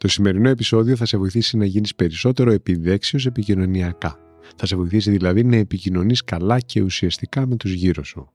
[0.00, 4.18] Το σημερινό επεισόδιο θα σε βοηθήσει να γίνεις περισσότερο επιδέξιος επικοινωνιακά.
[4.56, 8.30] Θα σε βοηθήσει δηλαδή να επικοινωνείς καλά και ουσιαστικά με τους γύρω σου.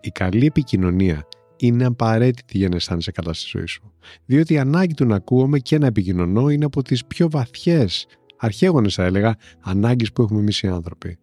[0.00, 3.92] Η καλή επικοινωνία είναι απαραίτητη για να αισθάνεσαι καλά στη ζωή σου.
[4.24, 8.94] Διότι η ανάγκη του να ακούγομαι και να επικοινωνώ είναι από τις πιο βαθιές, αρχαίγονες
[8.94, 11.18] θα έλεγα, ανάγκες που έχουμε εμείς οι άνθρωποι.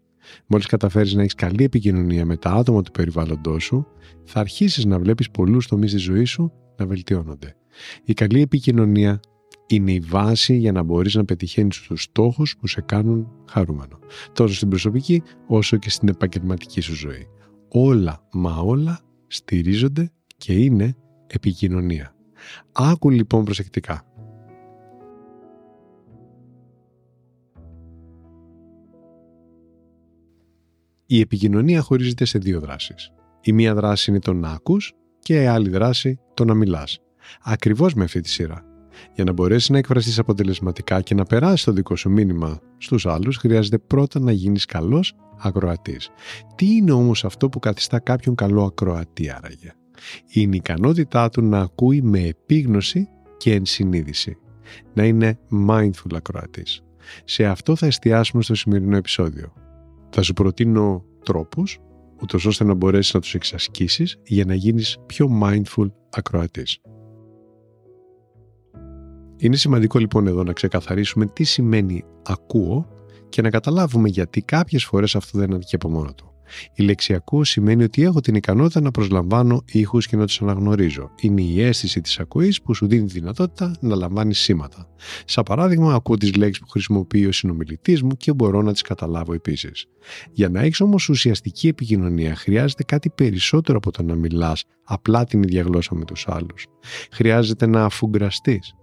[0.47, 3.87] Μόλις καταφέρεις να έχεις καλή επικοινωνία με τα άτομα του περιβάλλοντός σου,
[4.23, 7.55] θα αρχίσεις να βλέπεις πολλούς τομείς της ζωής σου να βελτιώνονται.
[8.05, 9.19] Η καλή επικοινωνία
[9.67, 13.99] είναι η βάση για να μπορείς να πετυχαίνεις τους στόχους που σε κάνουν χαρούμενο.
[14.33, 17.27] Τόσο στην προσωπική όσο και στην επαγγελματική σου ζωή.
[17.69, 20.95] Όλα μα όλα στηρίζονται και είναι
[21.27, 22.15] επικοινωνία.
[22.71, 24.01] Άκου λοιπόν προσεκτικά.
[31.05, 33.11] Η επικοινωνία χωρίζεται σε δύο δράσεις.
[33.41, 36.99] Η μία δράση είναι το να ακούς και η άλλη δράση το να μιλάς.
[37.43, 38.76] Ακριβώς με αυτή τη σειρά.
[39.13, 43.37] Για να μπορέσεις να εκφραστείς αποτελεσματικά και να περάσεις το δικό σου μήνυμα στους άλλους,
[43.37, 46.09] χρειάζεται πρώτα να γίνεις καλός ακροατής.
[46.55, 49.71] Τι είναι όμως αυτό που καθιστά κάποιον καλό ακροατή άραγε;
[50.33, 54.37] Είναι η ικανότητά του να ακούει με επίγνωση και ενσυνείδηση.
[54.93, 56.81] Να είναι mindful ακροατής.
[57.23, 59.53] Σε αυτό θα εστιάσουμε στο σημερινό επεισόδιο.
[60.09, 61.79] Θα σου προτείνω τρόπους,
[62.21, 66.79] ούτως ώστε να μπορέσεις να τους εξασκήσεις για να γίνεις πιο mindful ακροατής.
[69.37, 72.87] Είναι σημαντικό λοιπόν εδώ να ξεκαθαρίσουμε τι σημαίνει ακούω
[73.29, 76.31] και να καταλάβουμε γιατί κάποιες φορές αυτό δεν αρκεί από μόνο του.
[76.73, 81.11] Η λέξη σημαίνει ότι έχω την ικανότητα να προσλαμβάνω ήχους και να τους αναγνωρίζω.
[81.21, 84.87] Είναι η αίσθηση της ακοής που σου δίνει τη δυνατότητα να λαμβάνεις σήματα.
[85.25, 89.33] Σαν παράδειγμα, ακούω τις λέξεις που χρησιμοποιεί ο συνομιλητής μου και μπορώ να τις καταλάβω
[89.33, 89.85] επίσης.
[90.31, 95.43] Για να έχεις όμως ουσιαστική επικοινωνία χρειάζεται κάτι περισσότερο από το να μιλάς απλά την
[95.43, 96.65] ίδια γλώσσα με τους άλλους.
[97.11, 98.73] Χρειάζεται να αφουγκραστείς,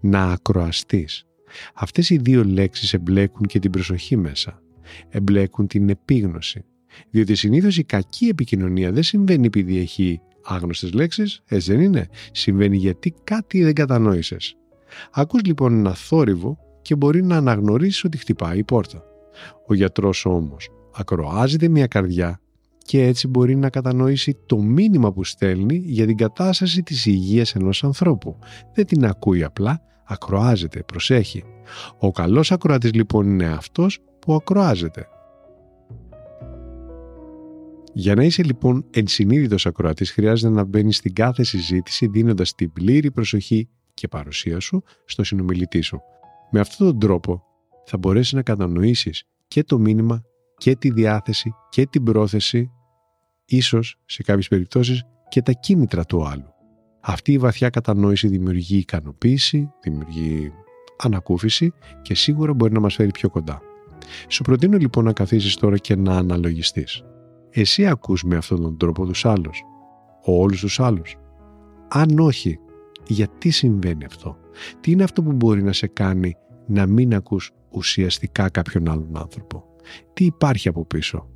[0.00, 1.26] να ακροαστείς.
[1.74, 4.62] Αυτές οι δύο λέξεις εμπλέκουν και την προσοχή μέσα.
[5.08, 6.64] Εμπλέκουν την επίγνωση
[7.10, 12.76] διότι συνήθως η κακή επικοινωνία δεν συμβαίνει επειδή έχει άγνωστες λέξεις, έτσι δεν είναι; Συμβαίνει
[12.76, 14.56] γιατί κάτι δεν κατανόησες.
[15.12, 19.02] Ακούς λοιπόν ένα θόρυβο και μπορεί να αναγνωρίσεις ότι χτυπάει η πόρτα.
[19.66, 22.40] Ο γιατρός όμως ακροάζεται μια καρδιά
[22.84, 27.84] και έτσι μπορεί να κατανοήσει το μήνυμα που στέλνει για την κατάσταση της υγείας ενός
[27.84, 28.38] ανθρώπου.
[28.74, 31.44] Δεν την ακούει απλά, ακροάζεται, προσέχει.
[31.98, 35.08] Ο καλός ακροατής λοιπόν είναι αυτός που ακροάζεται.
[37.92, 43.10] Για να είσαι λοιπόν ενσυνείδητος ακροατής, χρειάζεται να μπαίνεις στην κάθε συζήτηση δίνοντας την πλήρη
[43.10, 46.00] προσοχή και παρουσία σου στο συνομιλητή σου.
[46.50, 47.42] Με αυτόν τον τρόπο
[47.84, 50.24] θα μπορέσεις να κατανοήσεις και το μήνυμα
[50.64, 52.70] και τη διάθεση και την πρόθεση,
[53.44, 56.54] ίσως σε κάποιες περιπτώσεις και τα κίνητρα του άλλου.
[57.00, 60.52] Αυτή η βαθιά κατανόηση δημιουργεί ικανοποίηση, δημιουργεί
[60.98, 61.72] ανακούφιση
[62.02, 63.60] και σίγουρα μπορεί να μας φέρει πιο κοντά.
[64.28, 67.04] Σου προτείνω λοιπόν να καθίσεις τώρα και να αναλογιστείς.
[67.50, 69.62] Εσύ ακούς με αυτόν τον τρόπο τους άλλους,
[70.22, 71.16] όλους τους άλλους.
[71.88, 72.58] Αν όχι,
[73.06, 74.36] γιατί συμβαίνει αυτό;
[74.80, 76.36] Τι είναι αυτό που μπορεί να σε κάνει
[76.66, 79.73] να μην ακούς ουσιαστικά κάποιον άλλον άνθρωπο;
[80.12, 81.28] Τι υπάρχει από πίσω.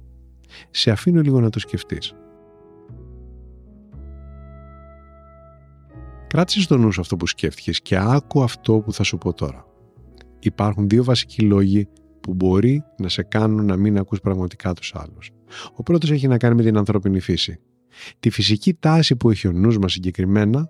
[0.70, 2.14] Σε αφήνω λίγο να το σκεφτείς.
[6.26, 9.66] Κράτησες στο νου αυτό που σκέφτηκες και άκου αυτό που θα σου πω τώρα.
[10.38, 11.88] Υπάρχουν δύο βασικοί λόγοι
[12.20, 15.30] που μπορεί να σε κάνουν να μην ακούς πραγματικά τους άλλους.
[15.76, 17.60] Ο πρώτος έχει να κάνει με την ανθρώπινη φύση.
[18.20, 20.68] Τη φυσική τάση που έχει ο νους μας συγκεκριμένα,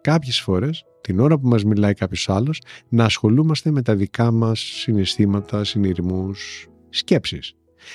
[0.00, 4.60] κάποιες φορές, την ώρα που μας μιλάει κάποιος άλλος, να ασχολούμαστε με τα δικά μας
[4.60, 7.54] συναισθήματα, συνειρμούς, σκέψεις.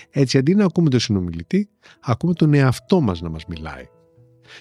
[0.10, 1.70] Έτσι, αντί να ακούμε τον συνομιλητή,
[2.02, 3.84] ακούμε τον εαυτό μας να μας μιλάει.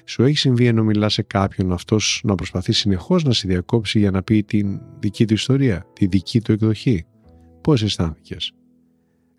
[0.04, 4.10] Σου έχει συμβεί ενώ μιλάς σε κάποιον αυτός να προσπαθεί συνεχώς να σε διακόψει για
[4.10, 7.06] να πει την δική του ιστορία, τη δική του εκδοχή;
[7.60, 8.52] Πώς αισθάνθηκες;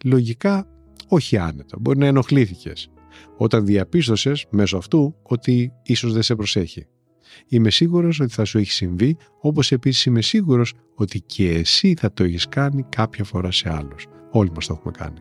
[0.03, 0.67] Λογικά
[1.07, 2.89] όχι άνετα, μπορεί να ενοχλήθηκες
[3.37, 6.85] όταν διαπίστωσες μέσω αυτού ότι ίσως δεν σε προσέχει.
[7.47, 12.13] Είμαι σίγουρος ότι θα σου έχει συμβεί, όπως επίσης είμαι σίγουρος ότι και εσύ θα
[12.13, 14.05] το έχεις κάνει κάποια φορά σε άλλους.
[14.31, 15.19] Όλοι μας το έχουμε κάνει.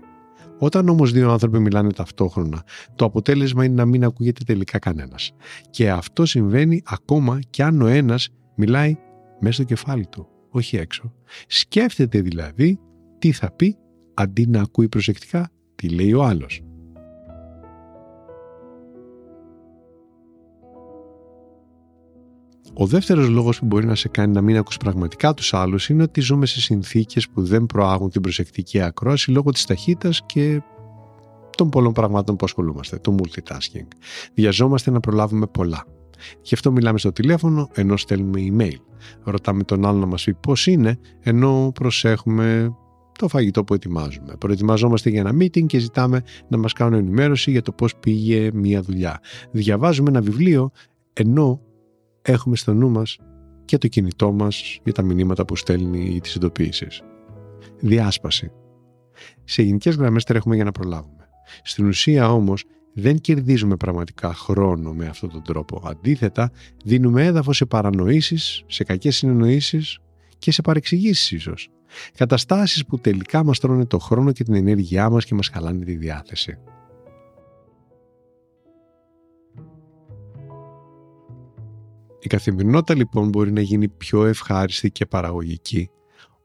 [0.58, 2.62] Όταν όμως δύο άνθρωποι μιλάνε ταυτόχρονα,
[2.94, 5.32] το αποτέλεσμα είναι να μην ακούγεται τελικά κανένας.
[5.70, 8.96] Και αυτό συμβαίνει ακόμα και αν ο ένας μιλάει
[9.40, 11.12] μέσα στο κεφάλι του, όχι έξω.
[11.46, 12.80] Σκέφτεται δηλαδή
[13.18, 13.76] τι θα πει
[14.14, 16.65] αντί να ακούει προσεκτικά τι λέει ο άλλος.
[22.78, 26.02] Ο δεύτερος λόγος που μπορεί να σε κάνει να μην ακούς πραγματικά τους άλλους είναι
[26.02, 30.62] ότι ζούμε σε συνθήκες που δεν προάγουν την προσεκτική ακρόαση λόγω της ταχύτητας και
[31.56, 33.86] των πολλών πραγμάτων που ασχολούμαστε, το multitasking.
[34.34, 35.84] Βιαζόμαστε να προλάβουμε πολλά.
[36.42, 38.80] Γι' αυτό μιλάμε στο τηλέφωνο ενώ στέλνουμε email.
[39.24, 42.76] Ρωτάμε τον άλλο να μας πει πώς είναι, ενώ προσέχουμε
[43.18, 44.36] το φαγητό που ετοιμάζουμε.
[44.38, 48.82] Προετοιμαζόμαστε για ένα meeting και ζητάμε να μας κάνουν ενημέρωση για το πώς πήγε μία
[48.82, 49.20] δουλειά.
[49.50, 50.70] Διαβάζουμε ένα βιβλίο
[51.12, 51.60] ενώ
[52.26, 53.18] έχουμε στο νου μας
[53.64, 57.02] και το κινητό μας για τα μηνύματα που στέλνει ή τις ειδοποιήσεις.
[57.80, 58.50] Διάσπαση.
[59.44, 61.28] Σε γενικές γραμμές τρέχουμε για να προλάβουμε.
[61.62, 62.64] Στην ουσία όμως
[62.94, 65.82] δεν κερδίζουμε πραγματικά χρόνο με αυτόν τον τρόπο.
[65.84, 66.50] Αντίθετα,
[66.84, 69.98] δίνουμε έδαφος σε παρανοήσεις, σε κακές συνεννοήσεις
[70.38, 71.68] και σε παρεξηγήσεις ίσως.
[72.16, 75.96] Καταστάσεις που τελικά μας τρώνε το χρόνο και την ενέργειά μας και μας χαλάνε τη
[75.96, 76.58] διάθεση.
[82.26, 85.90] Η καθημερινότητα λοιπόν μπορεί να γίνει πιο ευχάριστη και παραγωγική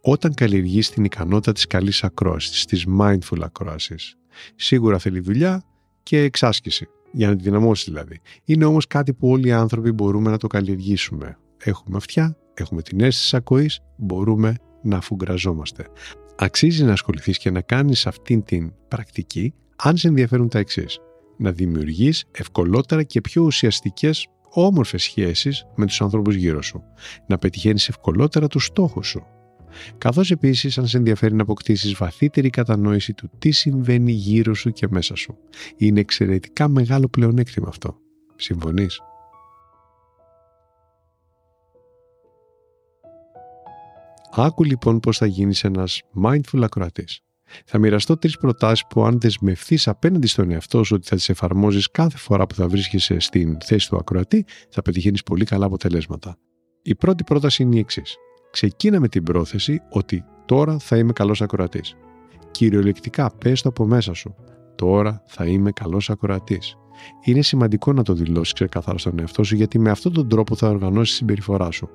[0.01, 4.15] όταν καλλιεργείς την ικανότητα της καλής ακρόασης, της mindful ακρόασης.
[4.55, 5.63] Σίγουρα θέλει δουλειά
[6.03, 8.21] και εξάσκηση, για να τη δυναμώσει δηλαδή.
[8.43, 11.37] Είναι όμως κάτι που όλοι οι άνθρωποι μπορούμε να το καλλιεργήσουμε.
[11.57, 15.87] Έχουμε αυτιά, έχουμε την αίσθηση ακοής, μπορούμε να αφουγκραζόμαστε.
[16.37, 20.99] Αξίζει να ασχοληθείς και να κάνεις αυτήν την πρακτική αν σε ενδιαφέρουν τα εξής.
[21.37, 26.83] Να δημιουργείς ευκολότερα και πιο ουσιαστικές όμορφες σχέσεις με τους ανθρώπους γύρω σου.
[27.27, 29.25] Να πετυχαίνεις ευκολότερα τους στόχους σου.
[29.97, 34.87] Καθώς επίσης αν σε ενδιαφέρει να αποκτήσεις βαθύτερη κατανόηση του τι συμβαίνει γύρω σου και
[34.89, 35.37] μέσα σου.
[35.77, 37.95] Είναι εξαιρετικά μεγάλο πλεονέκτημα αυτό.
[38.35, 39.01] Συμφωνείς;
[44.33, 47.21] Άκου λοιπόν πώς θα γίνεις ένας mindful ακροατής.
[47.65, 51.91] Θα μοιραστώ τρεις προτάσεις που αν δεσμευθείς απέναντι στον εαυτό σου ότι θα τις εφαρμόζεις
[51.91, 56.37] κάθε φορά που θα βρίσκεσαι στην θέση του ακροατή, θα πετυχαίνεις πολύ καλά αποτελέσματα.
[56.81, 58.15] Η πρώτη πρόταση είναι η εξής.
[58.51, 61.95] Ξεκίνα με την πρόθεση ότι τώρα θα είμαι καλός ακροατής.
[62.51, 64.35] Κυριολεκτικά πες το από μέσα σου.
[64.75, 66.75] Τώρα θα είμαι καλός ακροατής.
[67.23, 70.69] Είναι σημαντικό να το δηλώσεις ξεκαθαρά στον εαυτό σου γιατί με αυτόν τον τρόπο θα
[70.69, 71.89] οργανώσεις τη συμπεριφορά σου.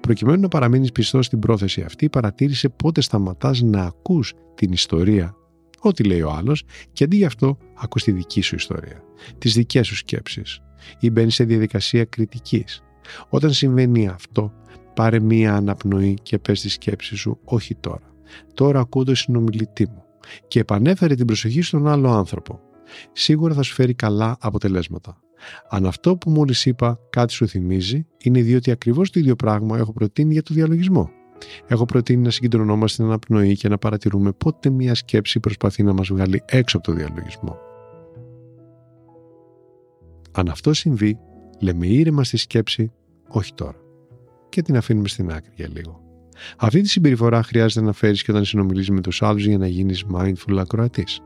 [0.00, 5.34] Προκειμένου να παραμείνεις πιστός στην πρόθεση αυτή, παρατήρησε πότε σταματάς να ακούς την ιστορία,
[5.80, 9.02] ό,τι λέει ο άλλος, και αντί γι' αυτό ακούς τη δική σου ιστορία,
[9.38, 10.60] τις δικές σου σκέψεις,
[11.00, 12.82] ή μπαίνεις σε διαδικασία κριτικής.
[13.28, 14.52] Όταν συμβαίνει αυτό,
[14.94, 18.12] πάρε μία αναπνοή και πες τη σκέψη σου, όχι τώρα.
[18.54, 20.04] Τώρα ακούω το συνομιλητή μου
[20.48, 22.60] και επανέφερε την προσοχή στον άλλο άνθρωπο.
[23.12, 25.20] Σίγουρα θα σου φέρει καλά αποτελέσματα.
[25.68, 29.92] Αν αυτό που μόλις είπα κάτι σου θυμίζει, είναι διότι ακριβώς το ίδιο πράγμα έχω
[29.92, 31.10] προτείνει για το διαλογισμό.
[31.66, 36.08] Έχω προτείνει να συγκεντρωνόμαστε στην αναπνοή και να παρατηρούμε πότε μία σκέψη προσπαθεί να μας
[36.08, 37.58] βγάλει έξω από το διαλογισμό.
[40.32, 41.18] Αν αυτό συμβεί,
[41.60, 42.92] λέμε ήρεμα στη σκέψη,
[43.28, 43.78] όχι τώρα.
[44.48, 46.00] Και την αφήνουμε στην άκρη για λίγο.
[46.56, 50.04] Αυτή τη συμπεριφορά χρειάζεται να φέρεις και όταν συνομιλείς με τους άλλους για να γίνεις
[50.12, 51.20] mindful ακροατής.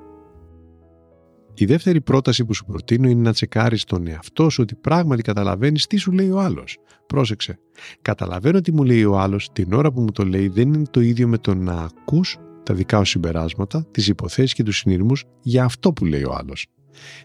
[1.56, 5.86] Η δεύτερη πρόταση που σου προτείνω είναι να τσεκάρεις τον εαυτό σου ότι πράγματι καταλαβαίνεις
[5.86, 6.78] τι σου λέει ο άλλος.
[7.06, 7.58] Πρόσεξε.
[8.02, 11.00] Καταλαβαίνω τι μου λέει ο άλλος την ώρα που μου το λέει δεν είναι το
[11.00, 15.64] ίδιο με το να ακούς τα δικά σου συμπεράσματα, τις υποθέσεις και τους συνειρμούς για
[15.64, 16.67] αυτό που λέει ο άλλος.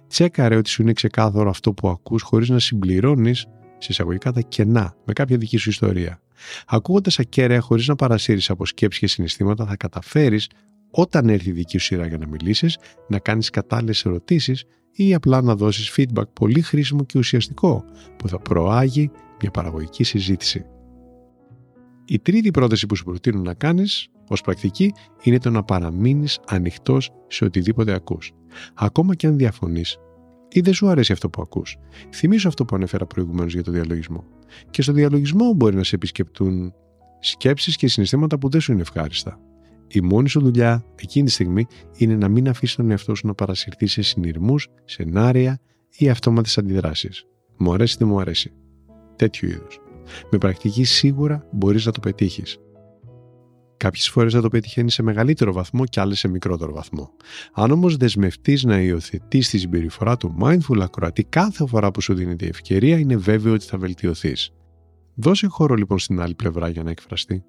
[0.07, 3.45] Τσέκαρε ότι σου είναι ξεκάθαρο αυτό που ακούς χωρίς να συμπληρώνεις
[3.77, 6.21] σε εισαγωγικά τα κενά με κάποια δική σου ιστορία.
[6.67, 10.49] Ακούγοντας ακέραια χωρίς να παρασύρεις από σκέψεις και συναισθήματα, θα καταφέρεις
[10.91, 12.77] όταν έρθει η δική σου σειρά για να μιλήσεις,
[13.07, 17.83] να κάνεις κατάλληλες ερωτήσεις ή απλά να δώσεις feedback πολύ χρήσιμο και ουσιαστικό
[18.17, 20.65] που θα προάγει μια παραγωγική συζήτηση.
[22.05, 24.93] Η τρίτη πρόταση που σου προτείνω να κάνεις ως πρακτική
[25.23, 28.31] είναι το να παραμείνεις ανοιχτός σε οτιδήποτε ακούς.
[28.73, 29.97] Ακόμα και αν διαφωνείς
[30.49, 31.77] ή δεν σου αρέσει αυτό που ακούς.
[32.13, 34.23] Θυμήσου αυτό που ανέφερα προηγουμένως για το διαλογισμό.
[34.69, 36.73] Και στο διαλογισμό μπορεί να σε επισκεπτούν
[37.19, 39.39] σκέψεις και συναισθήματα που δεν σου είναι ευχάριστα.
[39.91, 41.65] Η μόνη σου δουλειά εκείνη τη στιγμή
[41.97, 45.59] είναι να μην αφήσεις τον εαυτό σου να παρασυρθεί σε συνειρμούς, σενάρια
[45.97, 47.25] ή αυτόματες αντιδράσεις.
[47.57, 48.51] Μου αρέσει ή δεν μου αρέσει.
[49.15, 49.79] Τέτοιου είδους.
[50.31, 52.57] Με πρακτική σίγουρα μπορείς να το πετύχεις.
[53.77, 57.09] Κάποιες φορές θα το πετυχαίνεις σε μεγαλύτερο βαθμό και άλλες σε μικρότερο βαθμό.
[57.53, 62.45] Αν όμως δεσμευτείς να υιοθετείς τη συμπεριφορά του mindful ακροατή κάθε φορά που σου δίνεται
[62.45, 64.51] η ευκαιρία, είναι βέβαιο ότι θα βελτιωθείς.
[65.15, 67.43] Δώσε χώρο λοιπόν στην άλλη πλευρά για να εκφραστεί.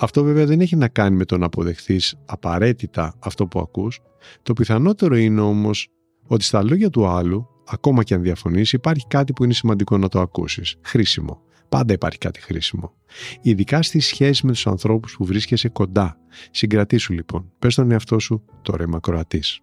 [0.00, 4.00] Αυτό βέβαια δεν έχει να κάνει με το να αποδεχθείς απαραίτητα αυτό που ακούς.
[4.42, 5.88] Το πιθανότερο είναι όμως
[6.26, 10.08] ότι στα λόγια του άλλου, ακόμα και αν διαφωνείς, υπάρχει κάτι που είναι σημαντικό να
[10.08, 10.76] το ακούσεις.
[10.82, 11.40] Χρήσιμο.
[11.68, 12.92] Πάντα υπάρχει κάτι χρήσιμο.
[13.40, 16.18] Ειδικά στη σχέση με τους ανθρώπους που βρίσκεσαι κοντά.
[16.50, 17.52] Συγκρατήσου λοιπόν.
[17.58, 19.60] Πες τον εαυτό σου τώρα είμαι ακροατής.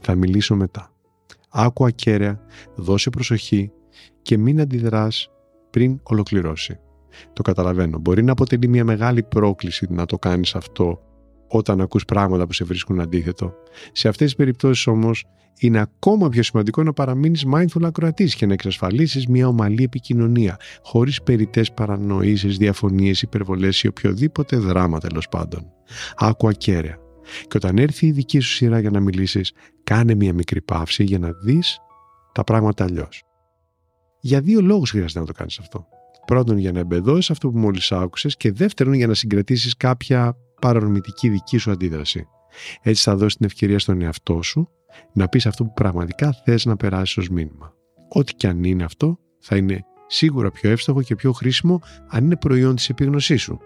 [0.00, 0.92] Θα μιλήσω μετά.
[1.50, 2.40] Άκου ακέραια,
[2.74, 3.70] δώσε προσοχή
[4.22, 5.30] και μην αντιδράς
[5.70, 6.78] πριν ολοκληρώσει.
[7.32, 7.98] Το καταλαβαίνω.
[7.98, 11.00] Μπορεί να αποτελεί μια μεγάλη πρόκληση να το κάνεις αυτό
[11.48, 13.54] όταν ακούς πράγματα που σε βρίσκουν αντίθετο.
[13.92, 15.24] Σε αυτές τις περιπτώσεις όμως
[15.58, 21.22] είναι ακόμα πιο σημαντικό να παραμείνεις mindful ακροατής και να εξασφαλίσεις μια ομαλή επικοινωνία, χωρίς
[21.22, 25.72] περιττές παρανοήσεις, διαφωνίες, υπερβολές ή οποιοδήποτε δράμα τέλος πάντων.
[26.16, 26.98] Άκου ακέραια.
[27.48, 29.52] Και όταν έρθει η δική σου σειρά για να μιλήσεις,
[29.84, 31.78] κάνε μια μικρή παύση για να δεις
[32.32, 33.22] τα πράγματα αλλιώς.
[34.20, 35.86] Για δύο λόγους χρειάζεται να το κάνεις αυτό.
[36.26, 41.28] Πρώτον, για να εμπεδώσεις αυτό που μόλις άκουσες και δεύτερον, για να συγκρατήσεις κάποια παρορμητική
[41.28, 42.26] δική σου αντίδραση.
[42.82, 44.68] Έτσι θα δώσεις την ευκαιρία στον εαυτό σου
[45.12, 47.74] να πεις αυτό που πραγματικά θες να περάσεις ως μήνυμα.
[48.08, 52.36] Ό,τι και αν είναι αυτό, θα είναι σίγουρα πιο εύστοχο και πιο χρήσιμο αν είναι
[52.36, 53.58] προϊόν της επίγνωσής σου.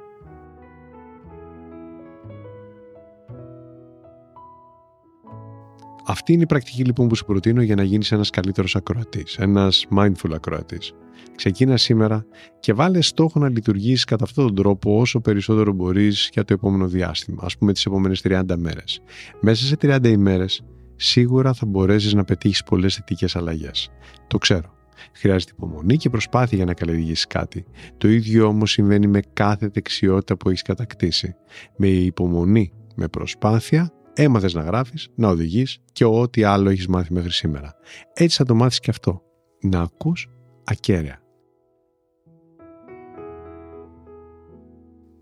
[6.09, 9.87] Αυτή είναι η πρακτική λοιπόν που σου προτείνω για να γίνεις ένας καλύτερος ακροατής, ένας
[9.97, 10.93] mindful ακροατής.
[11.37, 12.27] Ξεκίνα σήμερα
[12.61, 16.87] και βάλε στόχο να λειτουργήσει κατά αυτόν τον τρόπο όσο περισσότερο μπορείς για το επόμενο
[16.87, 19.01] διάστημα, ας πούμε τις επόμενες 30 μέρες.
[19.41, 20.63] Μέσα σε 30 ημέρες
[20.97, 23.89] σίγουρα θα μπορέσεις να πετύχεις πολλές θετικές αλλαγές.
[24.27, 24.75] Το ξέρω.
[25.13, 27.65] Χρειάζεται υπομονή και προσπάθεια για να καλλιεργήσεις κάτι.
[27.97, 31.35] Το ίδιο όμως συμβαίνει με κάθε δεξιότητα που έχεις κατακτήσει.
[31.77, 37.31] Με υπομονή, με προσπάθεια, έμαθες να γράφεις, να οδηγείς και ό,τι άλλο έχεις μάθει μέχρι
[37.31, 37.75] σήμερα.
[38.13, 39.23] Έτσι θα το μάθεις και αυτό.
[39.61, 40.29] Να ακούς
[40.65, 41.21] ακέραια.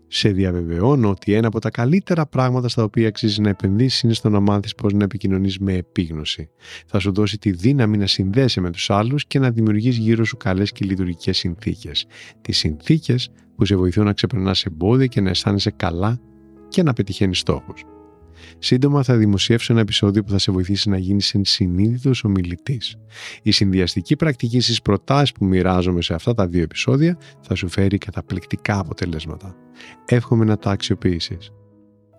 [0.07, 4.29] Σε διαβεβαιώνω ότι ένα από τα καλύτερα πράγματα στα οποία αξίζει να επενδύσεις είναι στο
[4.29, 6.49] να μάθεις πώς να επικοινωνείς με επίγνωση.
[6.85, 10.37] Θα σου δώσει τη δύναμη να συνδέσει με τους άλλους και να δημιουργείς γύρω σου
[10.37, 12.05] καλές και λειτουργικές συνθήκες.
[12.41, 16.19] Τις συνθήκες που σε βοηθούν να ξεπερνάς εμπόδια και να αισθάνεσαι καλά
[16.67, 17.83] και να πετυχαίνεις στόχους.
[18.59, 22.95] Σύντομα θα δημοσιεύσω ένα επεισόδιο που θα σε βοηθήσει να γίνεις ενσυνείδητο ομιλητής.
[23.41, 27.97] Η συνδυαστική πρακτική στις προτάσεις που μοιράζομαι σε αυτά τα δύο επεισόδια θα σου φέρει
[27.97, 29.55] καταπληκτικά αποτελέσματα.
[30.05, 31.51] Εύχομαι να τα αξιοποιήσεις.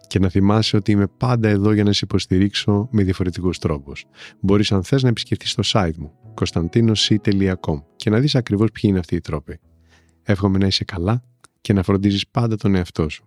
[0.09, 4.05] Και να θυμάσαι ότι είμαι πάντα εδώ για να σε υποστηρίξω με διαφορετικούς τρόπους.
[4.41, 8.99] Μπορείς, αν θες, να επισκεφτείς το site μου, konstantinos.com και να δεις ακριβώς ποιοι είναι
[8.99, 9.59] αυτοί οι τρόποι.
[10.23, 11.23] Εύχομαι να είσαι καλά
[11.61, 13.27] και να φροντίζεις πάντα τον εαυτό σου.